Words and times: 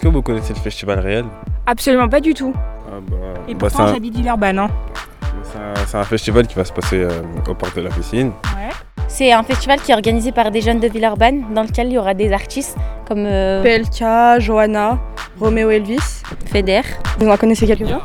Est-ce 0.00 0.08
que 0.08 0.14
vous 0.14 0.22
connaissez 0.22 0.54
le 0.54 0.58
festival 0.60 0.98
réel 1.00 1.26
Absolument 1.66 2.08
pas 2.08 2.20
du 2.20 2.32
tout. 2.32 2.54
ah 2.56 3.00
bah, 3.06 3.16
Et 3.46 3.52
bah, 3.52 3.58
pourtant, 3.68 3.84
c'est 3.84 3.90
un- 3.90 3.92
j'habite 3.92 4.16
Villeurbanne. 4.16 4.58
Hein. 4.58 4.70
c'est 5.86 5.98
un, 5.98 6.04
festival 6.04 6.46
qui 6.46 6.54
va 6.54 6.64
se 6.64 6.72
passer 6.72 7.00
euh, 7.00 7.20
au 7.46 7.52
parc 7.52 7.76
de 7.76 7.82
la 7.82 7.90
piscine. 7.90 8.28
Ouais. 8.56 8.70
C'est 9.08 9.30
un 9.30 9.42
festival 9.42 9.78
qui 9.82 9.90
est 9.92 9.94
organisé 9.94 10.32
par 10.32 10.50
des 10.50 10.62
jeunes 10.62 10.80
de 10.80 10.88
Villeurbanne 10.88 11.52
dans 11.52 11.64
lequel 11.64 11.88
il 11.88 11.92
y 11.92 11.98
aura 11.98 12.14
des 12.14 12.32
artistes 12.32 12.78
comme 13.06 13.26
euh, 13.26 13.62
PLK, 13.62 14.40
Johanna, 14.40 14.98
Roméo 15.38 15.68
Elvis. 15.68 16.22
Feder. 16.46 16.80
Vous 17.18 17.28
en 17.28 17.36
connaissez 17.36 17.66
quelques-uns? 17.66 18.00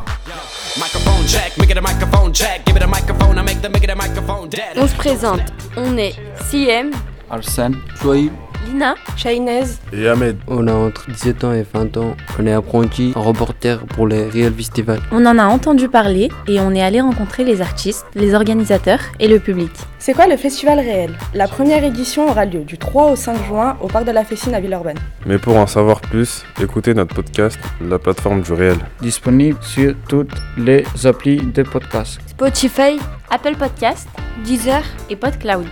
On 4.76 4.88
se 4.88 4.96
présente, 4.96 5.42
on 5.78 5.98
est 5.98 6.14
CM, 6.52 6.92
Arsène, 7.32 7.78
Joaïb, 8.02 8.34
Lina, 8.66 8.96
Shainez. 9.16 9.64
Et 9.94 10.08
Ahmed. 10.08 10.38
on 10.48 10.68
a 10.68 10.74
entre 10.74 11.10
17 11.12 11.44
ans 11.44 11.54
et 11.54 11.66
20 11.74 11.98
ans. 11.98 12.16
On 12.40 12.46
est 12.46 12.54
apprenti 12.54 13.14
reporter 13.16 13.80
pour 13.88 14.08
les 14.08 14.26
Real 14.30 14.54
Festival. 14.54 15.00
On 15.12 15.26
en 15.26 15.38
a 15.38 15.46
entendu 15.46 15.88
parler 15.90 16.30
et 16.48 16.60
on 16.60 16.72
est 16.72 16.82
allé 16.82 17.02
rencontrer 17.02 17.44
les 17.44 17.62
artistes, 17.62 18.06
les 18.16 18.34
organisateurs 18.34 19.00
et 19.20 19.28
le 19.28 19.40
public. 19.40 19.72
C'est 20.00 20.14
quoi 20.14 20.28
le 20.28 20.38
festival 20.38 20.80
réel? 20.80 21.12
La 21.34 21.48
première 21.48 21.84
édition 21.84 22.30
aura 22.30 22.46
lieu 22.46 22.60
du 22.60 22.78
3 22.78 23.12
au 23.12 23.16
5 23.16 23.46
juin 23.48 23.78
au 23.82 23.88
parc 23.88 24.06
de 24.06 24.12
la 24.12 24.24
Fessine 24.24 24.54
à 24.54 24.60
Villeurbanne. 24.60 25.00
Mais 25.26 25.40
pour 25.40 25.56
en 25.58 25.66
savoir 25.68 26.00
plus, 26.02 26.44
écoutez 26.62 26.94
notre 26.94 27.16
podcast, 27.16 27.58
la 27.82 27.98
plateforme 27.98 28.42
du 28.42 28.54
réel. 28.54 28.78
disponible 29.02 29.58
sur 29.62 29.96
toutes 30.08 30.36
les 30.58 30.86
applis 31.06 31.38
de 31.38 31.64
podcast. 31.64 32.20
Spotify, 32.28 33.00
Apple 33.32 33.56
Podcast 33.56 34.08
Deezer. 34.44 34.84
et 35.10 35.16
PodCloud. 35.16 35.66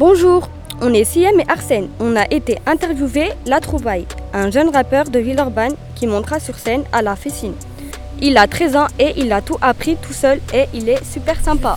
Bonjour, 0.00 0.48
on 0.80 0.94
est 0.94 1.04
CM 1.04 1.40
et 1.40 1.44
Arsène. 1.46 1.90
On 2.00 2.16
a 2.16 2.24
été 2.30 2.56
interviewé 2.64 3.32
La 3.44 3.60
Trouvaille, 3.60 4.06
un 4.32 4.50
jeune 4.50 4.70
rappeur 4.70 5.04
de 5.10 5.18
Villeurbanne 5.18 5.74
qui 5.94 6.06
montera 6.06 6.40
sur 6.40 6.56
scène 6.56 6.84
à 6.90 7.02
la 7.02 7.16
Fessine. 7.16 7.52
Il 8.22 8.38
a 8.38 8.46
13 8.46 8.76
ans 8.76 8.86
et 8.98 9.12
il 9.18 9.30
a 9.30 9.42
tout 9.42 9.58
appris 9.60 9.98
tout 10.00 10.14
seul 10.14 10.40
et 10.54 10.68
il 10.72 10.88
est 10.88 11.04
super 11.04 11.38
sympa. 11.44 11.74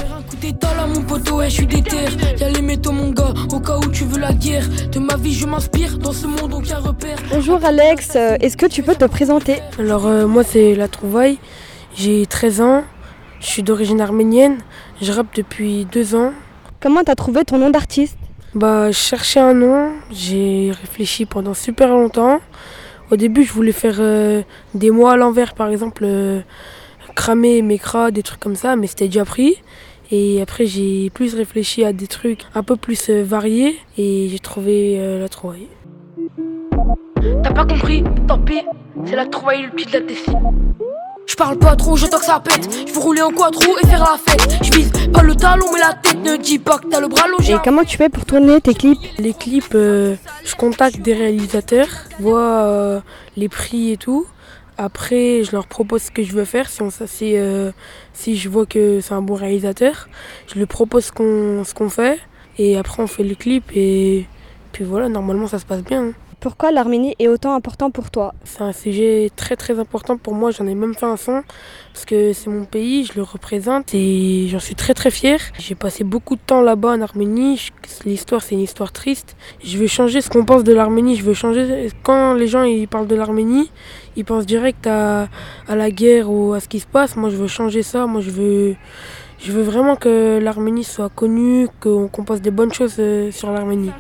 Mon 0.88 1.02
poteau, 1.02 1.40
ouais 1.40 1.50
je 1.50 1.56
suis 1.56 1.68
déter 1.68 1.98
Y'a 2.40 2.48
les 2.48 2.62
métaux 2.62 2.94
mon 2.94 3.10
gars, 3.12 3.34
au 3.52 3.60
cas 3.60 3.76
où 3.80 3.90
tu 3.92 4.06
veux 4.06 4.20
la 4.22 4.32
guerre. 4.32 4.70
De 4.90 5.00
ma 5.00 5.18
vie 5.18 5.34
je 5.34 5.46
m'inspire, 5.46 5.98
dans 5.98 6.14
ce 6.14 6.26
monde 6.26 6.54
aucun 6.54 6.80
repère. 6.80 7.18
Bonjour 7.30 7.60
Alex, 7.66 8.16
Euh, 8.16 8.38
est-ce 8.40 8.56
que 8.56 8.68
tu 8.68 8.84
peux 8.84 8.96
te 8.96 9.04
présenter? 9.04 9.58
Alors 9.78 10.08
euh, 10.08 10.28
moi 10.28 10.46
c'est 10.46 10.76
La 10.76 10.88
Trouvaille, 10.88 11.40
j'ai 11.94 12.26
13 12.26 12.62
ans, 12.62 12.84
je 13.42 13.48
suis 13.48 13.64
d'origine 13.64 14.00
arménienne, 14.00 14.60
je 15.02 15.12
rappe 15.12 15.36
depuis 15.36 15.86
2 15.92 16.16
ans 16.16 16.32
Comment 16.84 17.06
t'as 17.06 17.16
trouvé 17.16 17.46
ton 17.46 17.60
nom 17.60 17.70
d'artiste? 17.70 18.18
Bah 18.56 18.92
je 18.92 18.98
cherchais 18.98 19.40
un 19.40 19.54
nom, 19.54 19.94
j'ai 20.12 20.74
réfléchi 20.82 21.26
pendant 21.26 21.54
super 21.54 21.88
longtemps. 21.88 22.42
Au 23.10 23.16
début 23.16 23.46
je 23.46 23.54
voulais 23.54 23.72
faire 23.72 23.96
euh, 24.00 24.42
des 24.74 24.92
mots 24.92 25.08
à 25.08 25.16
l'envers 25.16 25.54
par 25.54 25.70
exemple 25.70 26.04
euh, 26.06 26.42
Cramer, 27.16 27.62
mécra, 27.62 28.12
des 28.12 28.22
trucs 28.22 28.42
comme 28.42 28.58
ça, 28.58 28.76
mais 28.76 28.88
c'était 28.88 29.06
déjà 29.06 29.24
pris. 29.24 29.56
Et 30.12 30.42
après 30.42 30.66
j'ai 30.66 31.10
plus 31.10 31.36
réfléchi 31.36 31.86
à 31.86 31.94
des 31.94 32.08
trucs 32.08 32.42
un 32.54 32.64
peu 32.64 32.76
plus 32.76 33.10
euh, 33.10 33.24
variés 33.24 33.78
et 33.98 34.28
j'ai 34.30 34.40
trouvé 34.40 34.98
euh, 35.00 35.22
La 35.22 35.30
Trouvaille. 35.30 35.70
T'as 37.44 37.54
pas 37.54 37.66
compris? 37.66 38.04
Tant 38.28 38.40
pis, 38.40 38.62
c'est 39.06 39.16
La 39.16 39.26
Trouvaille 39.26 39.62
le 39.62 39.70
petit 39.70 39.86
de 39.86 39.94
la 39.94 40.02
Tessie 40.02 40.32
je 41.28 41.36
parle 41.36 41.58
pas 41.58 41.76
trop, 41.76 41.96
j'attends 41.98 42.20
que 42.20 42.26
ça 42.26 42.40
pète. 42.40 42.68
Je 42.88 42.94
veux 42.94 43.00
rouler 43.00 43.22
en 43.22 43.32
quattro 43.32 43.78
et 43.82 43.88
faire 43.88 44.00
la 44.00 44.18
fête. 44.18 44.58
Je 44.64 44.72
vise 44.72 44.92
pas 45.12 45.24
le 45.24 45.36
talon 45.36 45.66
mais 45.74 45.80
la 45.80 45.94
tête. 45.94 46.18
Ne 46.24 46.38
dis 46.38 46.60
pas 46.60 46.78
que 46.78 46.88
t'as 46.88 47.00
le 47.00 47.08
bras 47.08 47.28
logé. 47.28 47.54
Et 47.54 47.58
comment 47.64 47.84
tu 47.84 47.98
fais 47.98 48.10
pour 48.10 48.26
tourner 48.26 48.62
tes 48.62 48.74
clips 48.74 49.00
Les 49.18 49.34
clips, 49.34 49.74
euh, 49.76 50.16
je 50.46 50.56
contacte 50.56 51.00
des 51.00 51.14
réalisateurs, 51.14 51.88
vois 52.20 52.42
euh, 52.42 53.00
les 53.38 53.50
prix 53.50 53.92
et 53.92 53.98
tout. 53.98 54.26
Après, 54.78 55.44
je 55.44 55.52
leur 55.52 55.68
propose 55.68 56.04
ce 56.04 56.12
que 56.12 56.24
je 56.24 56.34
veux 56.34 56.46
faire. 56.46 56.68
Si, 56.70 56.82
on, 56.82 56.90
si, 56.90 57.38
euh, 57.38 57.72
si 58.14 58.36
je 58.38 58.50
vois 58.50 58.66
que 58.66 59.02
c'est 59.02 59.14
un 59.14 59.22
bon 59.22 59.36
réalisateur, 59.36 60.08
je 60.48 60.56
lui 60.60 60.66
propose 60.66 61.06
ce 61.06 61.12
qu'on 61.12 61.64
ce 61.64 61.74
qu'on 61.74 61.90
fait. 61.90 62.20
Et 62.58 62.78
après, 62.78 63.02
on 63.04 63.08
fait 63.08 63.24
le 63.24 63.36
clip. 63.36 63.66
Et 63.76 64.26
puis 64.72 64.84
voilà, 64.84 65.10
normalement, 65.10 65.48
ça 65.48 65.60
se 65.60 65.66
passe 65.66 65.84
bien. 65.84 66.04
hein. 66.06 66.14
Pourquoi 66.44 66.74
l'Arménie 66.74 67.16
est 67.20 67.30
autant 67.30 67.56
important 67.56 67.90
pour 67.90 68.12
toi 68.12 68.34
C'est 68.44 68.64
un 68.64 68.74
sujet 68.74 69.32
très 69.34 69.56
très 69.56 69.80
important 69.80 70.18
pour 70.18 70.34
moi. 70.34 70.52
J'en 70.52 70.68
ai 70.68 70.76
même 70.76 70.94
fait 70.94 71.06
un 71.06 71.16
son 71.16 71.42
parce 71.94 72.04
que 72.04 72.34
c'est 72.34 72.50
mon 72.50 72.66
pays, 72.66 73.06
je 73.06 73.14
le 73.16 73.22
représente 73.22 73.96
et 73.96 74.50
j'en 74.50 74.60
suis 74.60 74.76
très 74.76 74.94
très 74.94 75.10
fière. 75.10 75.40
J'ai 75.58 75.74
passé 75.74 76.04
beaucoup 76.04 76.36
de 76.36 76.42
temps 76.46 76.60
là-bas 76.60 76.96
en 76.98 77.02
Arménie. 77.02 77.70
L'histoire, 78.04 78.42
c'est 78.42 78.56
une 78.56 78.62
histoire 78.62 78.92
triste. 78.92 79.38
Je 79.64 79.78
veux 79.78 79.88
changer 79.88 80.20
ce 80.20 80.30
qu'on 80.30 80.44
pense 80.44 80.66
de 80.66 80.74
l'Arménie. 80.74 81.16
Je 81.16 81.24
veux 81.24 81.34
changer. 81.34 81.88
Quand 82.04 82.34
les 82.34 82.48
gens 82.48 82.64
ils 82.64 82.90
parlent 82.90 83.08
de 83.08 83.16
l'Arménie, 83.16 83.72
ils 84.18 84.26
pensent 84.26 84.46
direct 84.46 84.86
à 84.86 85.30
la 85.70 85.92
guerre 85.92 86.30
ou 86.30 86.52
à 86.52 86.60
ce 86.60 86.68
qui 86.68 86.82
se 86.82 86.88
passe. 86.88 87.16
Moi, 87.16 87.30
je 87.30 87.38
veux 87.38 87.48
changer 87.48 87.84
ça. 87.84 88.06
Moi, 88.06 88.20
je 88.20 88.32
veux. 88.32 88.76
Je 89.46 89.52
veux 89.52 89.62
vraiment 89.62 89.98
que 89.98 90.40
l'Arménie 90.42 90.86
soit 90.86 91.10
connue, 91.10 91.68
qu'on 91.82 92.24
passe 92.26 92.40
des 92.40 92.50
bonnes 92.50 92.72
choses 92.72 92.96
euh, 93.00 93.30
sur 93.30 93.52
l'Arménie. 93.52 93.92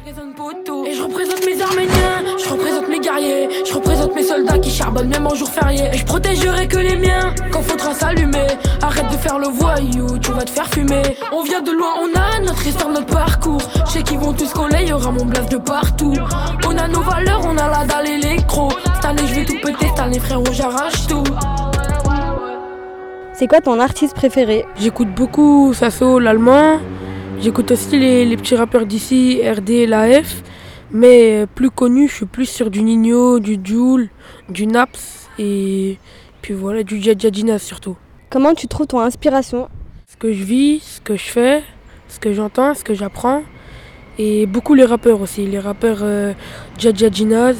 Et 0.87 0.93
je 0.93 1.03
représente 1.03 1.45
mes 1.45 1.61
Arméniens, 1.61 2.37
je 2.41 2.49
représente 2.49 2.87
mes 2.87 2.99
guerriers, 3.01 3.49
je 3.65 3.73
représente 3.73 4.15
mes 4.15 4.23
soldats 4.23 4.57
qui 4.57 4.69
charbonnent 4.69 5.09
même 5.09 5.27
en 5.27 5.35
jour 5.35 5.49
férié. 5.49 5.89
Et 5.91 5.97
je 5.97 6.05
protégerai 6.05 6.65
que 6.69 6.77
les 6.77 6.95
miens 6.95 7.35
quand 7.51 7.61
faudra 7.61 7.93
s'allumer. 7.93 8.47
Arrête 8.81 9.11
de 9.11 9.17
faire 9.17 9.37
le 9.37 9.49
voyou, 9.49 10.17
tu 10.19 10.31
vas 10.31 10.43
te 10.43 10.49
faire 10.49 10.67
fumer. 10.67 11.03
On 11.33 11.43
vient 11.43 11.61
de 11.61 11.71
loin, 11.71 11.93
on 12.01 12.17
a 12.17 12.39
notre 12.39 12.65
histoire, 12.65 12.89
notre 12.89 13.13
parcours. 13.13 13.61
Je 13.87 13.91
sais 13.91 14.03
qu'ils 14.03 14.19
vont 14.19 14.31
tous 14.31 14.53
coller, 14.53 14.85
y 14.85 14.93
aura 14.93 15.11
mon 15.11 15.25
blast 15.25 15.51
de 15.51 15.57
partout. 15.57 16.13
On 16.65 16.77
a 16.77 16.87
nos 16.87 17.01
valeurs, 17.01 17.41
on 17.43 17.57
a 17.57 17.67
la 17.69 17.85
dalle 17.85 18.07
électro. 18.07 18.69
Cette 18.95 19.05
année 19.05 19.23
je 19.27 19.33
vais 19.33 19.45
tout 19.45 19.59
péter, 19.61 19.87
cette 19.89 19.99
année 19.99 20.19
frérot 20.19 20.53
j'arrache 20.53 21.05
tout. 21.07 21.22
C'est 23.35 23.47
quoi 23.47 23.61
ton 23.61 23.79
artiste 23.79 24.13
préféré? 24.13 24.63
J'écoute 24.77 25.07
beaucoup 25.09 25.73
Sasso, 25.73 26.19
l'allemand. 26.19 26.79
J'écoute 27.41 27.71
aussi 27.71 27.97
les, 27.97 28.25
les 28.25 28.37
petits 28.37 28.55
rappeurs 28.55 28.85
d'ici, 28.85 29.41
RD, 29.43 29.87
l'AF. 29.87 30.43
Mais 30.91 31.41
euh, 31.41 31.45
plus 31.47 31.71
connu, 31.71 32.07
je 32.07 32.13
suis 32.13 32.25
plus 32.27 32.45
sur 32.45 32.69
du 32.69 32.83
Nino, 32.83 33.39
du 33.39 33.57
Joule, 33.63 34.09
du 34.49 34.67
Naps 34.67 35.27
et 35.39 35.97
puis 36.43 36.53
voilà, 36.53 36.83
du 36.83 37.01
Djadjadina 37.01 37.57
surtout. 37.57 37.97
Comment 38.29 38.53
tu 38.53 38.67
trouves 38.67 38.85
ton 38.85 38.99
inspiration? 38.99 39.67
Ce 40.07 40.15
que 40.15 40.31
je 40.31 40.43
vis, 40.43 40.81
ce 40.81 41.01
que 41.01 41.15
je 41.15 41.23
fais, 41.23 41.63
ce 42.09 42.19
que 42.19 42.33
j'entends, 42.33 42.75
ce 42.75 42.83
que 42.83 42.93
j'apprends. 42.93 43.41
Et 44.19 44.45
beaucoup 44.45 44.75
les 44.75 44.85
rappeurs 44.85 45.19
aussi, 45.21 45.47
les 45.47 45.59
rappeurs 45.59 45.99
euh, 46.03 46.33
Djadjadjinas, 46.77 47.55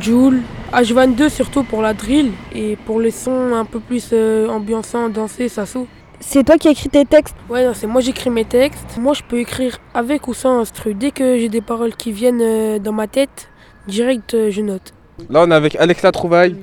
Joule, 0.00 0.40
H22 0.72 1.28
surtout 1.28 1.64
pour 1.64 1.82
la 1.82 1.92
drill 1.92 2.32
et 2.54 2.76
pour 2.76 2.98
les 3.00 3.10
sons 3.10 3.54
un 3.54 3.64
peu 3.66 3.78
plus 3.78 4.08
euh, 4.12 4.48
ambiançants, 4.48 5.08
dansés, 5.10 5.48
Sasso. 5.48 5.86
C'est 6.20 6.44
toi 6.44 6.56
qui 6.56 6.68
écris 6.68 6.88
tes 6.88 7.04
textes? 7.04 7.36
Ouais, 7.50 7.64
non, 7.66 7.72
c'est 7.74 7.86
moi 7.86 8.00
j'écris 8.00 8.30
mes 8.30 8.44
textes. 8.44 8.96
Moi 8.98 9.12
je 9.12 9.22
peux 9.22 9.38
écrire 9.38 9.78
avec 9.92 10.28
ou 10.28 10.34
sans 10.34 10.60
instru. 10.60 10.94
Dès 10.94 11.10
que 11.10 11.36
j'ai 11.38 11.48
des 11.48 11.60
paroles 11.60 11.94
qui 11.94 12.12
viennent 12.12 12.40
euh, 12.40 12.78
dans 12.78 12.92
ma 12.92 13.06
tête, 13.06 13.50
direct 13.86 14.32
euh, 14.34 14.50
je 14.50 14.62
note. 14.62 14.92
Là, 15.28 15.42
on 15.42 15.50
est 15.50 15.54
avec 15.54 15.76
Alex 15.76 16.02
La 16.02 16.12
Trouvaille. 16.12 16.56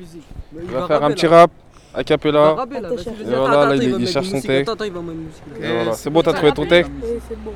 Il 0.54 0.72
va 0.72 0.88
faire 0.88 1.04
un 1.04 1.12
petit 1.12 1.28
rap, 1.28 1.52
a 1.94 2.04
cappella. 2.04 2.56
Et 2.72 3.36
voilà, 3.36 3.66
là, 3.68 3.76
il, 3.76 4.02
il 4.02 4.08
cherche 4.08 4.28
son 4.30 4.42
texte. 4.42 4.72
C'est 5.94 6.10
bon, 6.10 6.22
t'as 6.24 6.34
trouvé 6.34 6.52
ton 6.52 6.66
texte? 6.66 6.92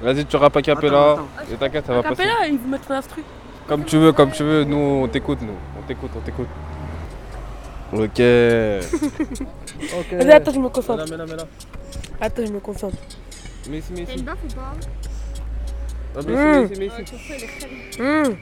Vas-y, 0.03 0.25
tu 0.25 0.35
rappes 0.35 0.55
a 0.57 0.61
cappella. 0.61 1.17
Et 1.51 1.55
t'inquiète, 1.55 1.85
ça 1.87 1.93
va 1.93 2.03
passer. 2.03 2.23
Capella, 2.23 2.47
il 2.47 2.59
veut 2.59 2.69
mettre 2.69 2.91
un 2.91 2.97
instru. 2.97 3.23
Comme 3.68 3.85
tu 3.85 3.97
veux, 3.97 4.12
comme 4.12 4.31
tu 4.31 4.44
veux. 4.44 4.63
Nous, 4.63 4.78
on 4.78 5.07
t'écoute, 5.07 5.40
nous. 5.41 5.56
On 5.79 5.81
t'écoute, 5.88 6.12
on 6.16 6.19
t'écoute. 6.19 6.47
Ok. 7.94 8.19
Vas-y, 10.12 10.31
attends, 10.31 10.51
je 10.53 10.59
me 10.59 10.69
concentre. 10.69 11.06
Attends, 12.19 12.45
je 12.45 12.51
me 12.51 12.60
concentre. 12.60 12.98
Mais 13.69 13.77
ici, 13.80 13.92
mais 13.95 14.04
ici. 14.04 14.25
Ah, 16.15 16.19
mais 16.27 16.33
Mmh. 16.33 16.63
ici, 16.65 16.74
mais 16.80 16.86
ici, 16.88 16.95
mais 17.30 17.36
ici. 17.38 18.01
Hum. 18.01 18.36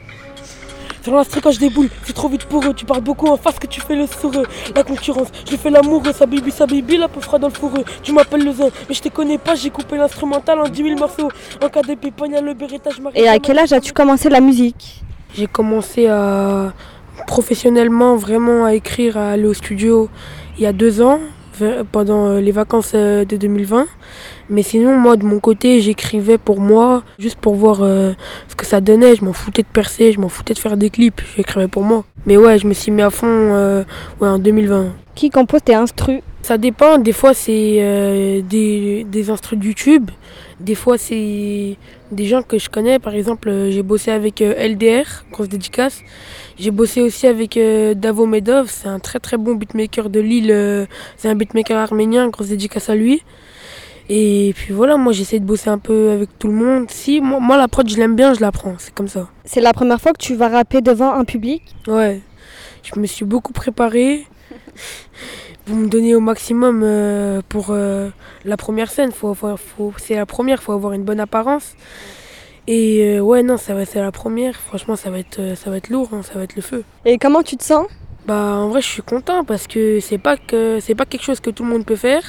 L'instru 1.04 1.40
quand 1.40 1.50
je 1.50 1.58
déboule, 1.58 1.88
c'est 2.04 2.12
trop 2.12 2.28
vite 2.28 2.44
pour 2.44 2.64
eux. 2.64 2.72
Tu 2.74 2.84
parles 2.84 3.00
beaucoup 3.00 3.26
en 3.26 3.36
face 3.36 3.58
que 3.58 3.66
tu 3.66 3.80
fais 3.80 3.96
le 3.96 4.06
soureux. 4.06 4.46
La 4.76 4.84
concurrence, 4.84 5.28
je 5.50 5.56
fais 5.56 5.68
l'amoureux. 5.70 6.12
Sa 6.12 6.26
baby, 6.26 6.50
sa 6.52 6.64
baby, 6.66 6.96
la 6.96 7.08
peu 7.08 7.20
froid 7.20 7.38
dans 7.40 7.48
le 7.48 7.54
fourreux. 7.54 7.84
Tu 8.04 8.12
m'appelles 8.12 8.44
le 8.44 8.52
zin, 8.52 8.68
mais 8.88 8.94
je 8.94 9.02
te 9.02 9.08
connais 9.08 9.38
pas. 9.38 9.54
J'ai 9.56 9.70
coupé 9.70 9.96
l'instrumental 9.96 10.60
en 10.60 10.68
10 10.68 10.82
000 10.82 10.98
morceaux. 10.98 11.28
En 11.62 11.68
cas 11.68 11.82
de 11.82 11.94
pépin, 11.94 12.28
le 12.40 12.54
Beretta, 12.54 12.90
je 12.96 13.00
m'arrête 13.02 13.18
Et 13.18 13.22
à 13.22 13.32
jamais. 13.32 13.40
quel 13.40 13.58
âge 13.58 13.72
as-tu 13.72 13.92
commencé 13.92 14.28
la 14.28 14.40
musique? 14.40 15.02
J'ai 15.34 15.46
commencé 15.46 16.06
à 16.06 16.72
professionnellement 17.26 18.16
vraiment 18.16 18.64
à 18.64 18.74
écrire, 18.74 19.16
à 19.16 19.30
aller 19.30 19.46
au 19.46 19.54
studio 19.54 20.08
il 20.58 20.64
y 20.64 20.66
a 20.66 20.72
deux 20.72 21.00
ans, 21.00 21.20
pendant 21.92 22.26
euh, 22.26 22.40
les 22.40 22.52
vacances 22.52 22.92
euh, 22.94 23.24
de 23.24 23.36
2020. 23.36 23.86
Mais 24.50 24.62
sinon, 24.62 24.98
moi, 24.98 25.16
de 25.16 25.24
mon 25.24 25.40
côté, 25.40 25.80
j'écrivais 25.80 26.38
pour 26.38 26.60
moi, 26.60 27.02
juste 27.18 27.36
pour 27.36 27.54
voir 27.54 27.82
euh, 27.82 28.12
ce 28.48 28.54
que 28.54 28.66
ça 28.66 28.80
donnait. 28.80 29.16
Je 29.16 29.24
m'en 29.24 29.32
foutais 29.32 29.62
de 29.62 29.68
percer, 29.68 30.12
je 30.12 30.20
m'en 30.20 30.28
foutais 30.28 30.54
de 30.54 30.58
faire 30.58 30.76
des 30.76 30.90
clips. 30.90 31.22
J'écrivais 31.36 31.68
pour 31.68 31.82
moi. 31.82 32.04
Mais 32.26 32.36
ouais, 32.36 32.58
je 32.58 32.66
me 32.66 32.74
suis 32.74 32.92
mis 32.92 33.02
à 33.02 33.10
fond 33.10 33.26
euh, 33.26 33.84
ouais, 34.20 34.28
en 34.28 34.38
2020. 34.38 34.92
Qui 35.14 35.30
compose 35.30 35.62
tes 35.64 35.74
instrus? 35.74 36.20
Ça 36.42 36.58
dépend, 36.58 36.98
des 36.98 37.12
fois 37.12 37.34
c'est 37.34 37.76
euh, 37.78 38.40
des, 38.42 39.06
des 39.08 39.30
instrus 39.30 39.56
de 39.56 39.64
YouTube, 39.64 40.10
des 40.62 40.74
fois 40.74 40.98
c'est 40.98 41.76
des 42.10 42.26
gens 42.26 42.42
que 42.42 42.58
je 42.58 42.68
connais, 42.70 42.98
par 42.98 43.14
exemple 43.14 43.48
euh, 43.48 43.70
j'ai 43.70 43.82
bossé 43.82 44.10
avec 44.10 44.40
euh, 44.40 44.54
LDR, 44.54 45.24
grosse 45.30 45.48
dédicace, 45.48 46.00
j'ai 46.58 46.70
bossé 46.70 47.02
aussi 47.02 47.26
avec 47.26 47.58
Davo 47.96 48.26
Medov, 48.26 48.70
c'est 48.70 48.88
un 48.88 48.98
très 48.98 49.18
très 49.18 49.36
bon 49.36 49.54
beatmaker 49.54 50.10
de 50.10 50.20
Lille, 50.20 50.86
c'est 51.16 51.28
un 51.28 51.34
beatmaker 51.34 51.78
arménien, 51.78 52.28
grosse 52.28 52.48
dédicace 52.48 52.88
à 52.88 52.94
lui. 52.94 53.22
Et 54.08 54.52
puis 54.54 54.74
voilà, 54.74 54.96
moi 54.96 55.12
j'essaie 55.12 55.38
de 55.38 55.44
bosser 55.44 55.70
un 55.70 55.78
peu 55.78 56.10
avec 56.10 56.38
tout 56.38 56.48
le 56.48 56.54
monde. 56.54 56.90
Si, 56.90 57.20
moi, 57.20 57.40
moi 57.40 57.56
la 57.56 57.68
prod 57.68 57.88
je 57.88 57.96
l'aime 57.96 58.16
bien, 58.16 58.34
je 58.34 58.40
la 58.40 58.52
prends, 58.52 58.74
c'est 58.78 58.92
comme 58.92 59.08
ça. 59.08 59.28
C'est 59.44 59.60
la 59.60 59.72
première 59.72 60.00
fois 60.00 60.12
que 60.12 60.22
tu 60.22 60.34
vas 60.34 60.48
rapper 60.48 60.80
devant 60.80 61.12
un 61.14 61.24
public? 61.24 61.62
Ouais, 61.86 62.20
je 62.82 62.98
me 63.00 63.06
suis 63.06 63.24
beaucoup 63.24 63.52
préparé. 63.52 64.26
Vous 65.66 65.76
me 65.76 65.88
donnez 65.88 66.14
au 66.14 66.20
maximum 66.20 66.82
euh, 66.82 67.40
pour 67.48 67.66
euh, 67.70 68.10
la 68.44 68.56
première 68.56 68.90
scène. 68.90 69.12
Faut, 69.12 69.34
faut, 69.34 69.92
c'est 69.96 70.16
la 70.16 70.26
première, 70.26 70.58
il 70.60 70.64
faut 70.64 70.72
avoir 70.72 70.92
une 70.92 71.04
bonne 71.04 71.20
apparence. 71.20 71.74
Et 72.66 73.16
euh, 73.16 73.20
ouais, 73.20 73.42
non, 73.42 73.56
ça 73.56 73.74
va, 73.74 73.84
c'est 73.84 74.00
la 74.00 74.12
première. 74.12 74.56
Franchement, 74.56 74.96
ça 74.96 75.10
va 75.10 75.18
être, 75.18 75.56
ça 75.56 75.70
va 75.70 75.76
être 75.76 75.88
lourd, 75.88 76.08
hein, 76.12 76.22
ça 76.22 76.34
va 76.34 76.44
être 76.44 76.56
le 76.56 76.62
feu. 76.62 76.84
Et 77.04 77.18
comment 77.18 77.42
tu 77.42 77.56
te 77.56 77.64
sens? 77.64 77.86
Bah, 78.26 78.56
en 78.56 78.68
vrai, 78.68 78.80
je 78.80 78.88
suis 78.88 79.02
content 79.02 79.44
parce 79.44 79.66
que 79.66 80.00
c'est 80.00 80.18
pas 80.18 80.36
que 80.36 80.78
c'est 80.80 80.94
pas 80.94 81.04
quelque 81.06 81.24
chose 81.24 81.40
que 81.40 81.50
tout 81.50 81.64
le 81.64 81.70
monde 81.70 81.84
peut 81.84 81.96
faire. 81.96 82.22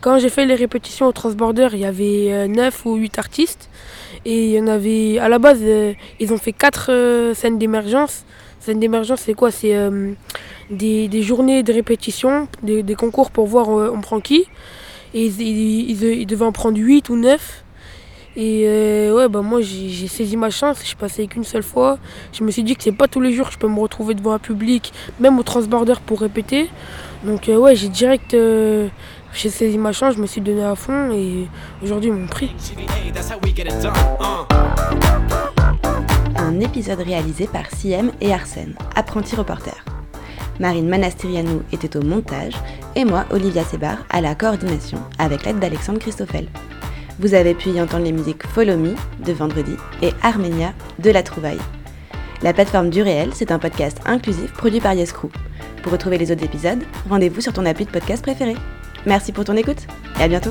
Quand 0.00 0.18
j'ai 0.18 0.28
fait 0.28 0.46
les 0.46 0.54
répétitions 0.54 1.06
au 1.06 1.12
Transborder, 1.12 1.68
il 1.72 1.80
y 1.80 1.84
avait 1.84 2.48
9 2.48 2.86
ou 2.86 2.94
8 2.94 3.18
artistes. 3.18 3.68
Et 4.24 4.46
il 4.46 4.50
y 4.52 4.60
en 4.60 4.66
avait, 4.66 5.18
à 5.18 5.28
la 5.28 5.38
base, 5.38 5.60
ils 6.20 6.32
ont 6.32 6.38
fait 6.38 6.52
4 6.52 7.34
scènes 7.34 7.58
d'émergence. 7.58 8.24
Scène 8.60 8.78
d'émergence, 8.78 9.20
c'est 9.20 9.34
quoi? 9.34 9.50
C'est 9.50 9.74
des, 10.70 11.22
journées 11.22 11.62
de 11.62 11.72
répétition, 11.72 12.46
des, 12.62 12.94
concours 12.94 13.30
pour 13.30 13.46
voir 13.46 13.70
euh, 13.70 13.90
on 13.92 14.00
prend 14.00 14.20
qui. 14.20 14.46
Et 15.14 15.26
ils, 15.26 16.26
devaient 16.26 16.44
en 16.44 16.52
prendre 16.52 16.78
8 16.78 17.08
ou 17.08 17.16
9. 17.16 17.64
Et 18.36 18.62
euh, 18.66 19.12
ouais, 19.16 19.28
bah 19.28 19.42
moi 19.42 19.60
j'ai 19.60 20.06
saisi 20.06 20.36
ma 20.36 20.50
chance, 20.50 20.82
je 20.84 20.94
passais 20.94 21.26
qu'une 21.26 21.42
seule 21.42 21.64
fois. 21.64 21.98
Je 22.32 22.44
me 22.44 22.50
suis 22.52 22.62
dit 22.62 22.76
que 22.76 22.84
c'est 22.84 22.92
pas 22.92 23.08
tous 23.08 23.20
les 23.20 23.32
jours 23.32 23.48
que 23.48 23.54
je 23.54 23.58
peux 23.58 23.66
me 23.66 23.80
retrouver 23.80 24.14
devant 24.14 24.32
un 24.32 24.38
public, 24.38 24.92
même 25.18 25.36
au 25.38 25.42
transborder 25.42 25.94
pour 26.06 26.20
répéter. 26.20 26.70
Donc 27.24 27.48
euh, 27.48 27.56
ouais, 27.56 27.74
j'ai 27.74 27.88
direct 27.88 28.36
j'ai 29.32 29.48
saisi 29.48 29.78
ma 29.78 29.92
chance, 29.92 30.14
je 30.14 30.20
me 30.20 30.26
suis 30.26 30.40
donné 30.40 30.62
à 30.62 30.74
fond 30.74 31.10
et 31.12 31.48
aujourd'hui 31.82 32.10
ils 32.10 32.14
m'ont 32.14 32.28
pris. 32.28 32.50
Un 36.50 36.58
épisode 36.58 36.98
réalisé 36.98 37.46
par 37.46 37.70
Siem 37.70 38.10
et 38.20 38.32
Arsène, 38.32 38.74
apprenti 38.96 39.36
reporter. 39.36 39.84
Marine 40.58 40.88
Manastirianou 40.88 41.62
était 41.70 41.96
au 41.96 42.02
montage 42.02 42.54
et 42.96 43.04
moi, 43.04 43.24
Olivia 43.30 43.62
Sebar, 43.62 43.98
à 44.10 44.20
la 44.20 44.34
coordination 44.34 44.98
avec 45.20 45.44
l'aide 45.44 45.60
d'Alexandre 45.60 46.00
Christoffel. 46.00 46.48
Vous 47.20 47.34
avez 47.34 47.54
pu 47.54 47.68
y 47.68 47.80
entendre 47.80 48.02
les 48.02 48.10
musiques 48.10 48.44
Follow 48.48 48.76
Me 48.76 48.96
de 49.24 49.32
Vendredi 49.32 49.76
et 50.02 50.10
Armenia 50.22 50.72
de 50.98 51.10
La 51.12 51.22
Trouvaille. 51.22 51.60
La 52.42 52.52
plateforme 52.52 52.90
du 52.90 53.00
réel, 53.00 53.30
c'est 53.32 53.52
un 53.52 53.60
podcast 53.60 54.00
inclusif 54.04 54.52
produit 54.52 54.80
par 54.80 54.94
Yescrew. 54.94 55.30
Pour 55.84 55.92
retrouver 55.92 56.18
les 56.18 56.32
autres 56.32 56.44
épisodes, 56.44 56.82
rendez-vous 57.08 57.42
sur 57.42 57.52
ton 57.52 57.64
appli 57.64 57.84
de 57.84 57.92
podcast 57.92 58.24
préféré. 58.24 58.56
Merci 59.06 59.30
pour 59.30 59.44
ton 59.44 59.56
écoute 59.56 59.86
et 60.18 60.24
à 60.24 60.28
bientôt. 60.28 60.50